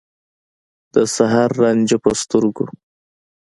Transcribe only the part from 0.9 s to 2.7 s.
د سحر رانجه په سترګو